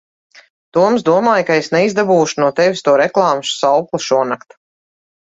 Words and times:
Toms 0.75 1.03
domāja, 1.09 1.43
ka 1.49 1.57
es 1.63 1.67
neizdabūšu 1.75 2.39
no 2.43 2.47
tevis 2.59 2.81
to 2.87 2.95
reklāmas 3.01 3.51
saukli 3.59 4.01
šonakt. 4.07 4.57